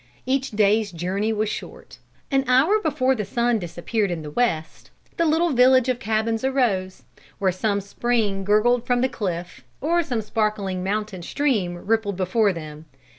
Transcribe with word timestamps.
Each 0.25 0.49
day's 0.49 0.91
journey 0.91 1.31
was 1.31 1.47
short. 1.47 1.99
An 2.31 2.43
hour 2.49 2.79
before 2.79 3.13
the 3.13 3.23
sun 3.23 3.59
disappeared 3.59 4.09
in 4.09 4.23
the 4.23 4.31
west, 4.31 4.89
the 5.17 5.27
little 5.27 5.51
village 5.53 5.89
of 5.89 5.99
cabins 5.99 6.43
arose, 6.43 7.03
where 7.37 7.51
some 7.51 7.79
spring 7.81 8.43
gurgled 8.43 8.87
from 8.87 9.01
the 9.01 9.07
cliff, 9.09 9.63
or 9.79 10.01
some 10.01 10.23
sparkling 10.23 10.83
mountain 10.83 11.21
stream 11.21 11.75
rippled 11.85 12.17
before 12.17 12.51
them. 12.51 12.85